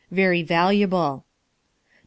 Very 0.09 0.41
valuable. 0.41 1.25
No. 1.91 1.93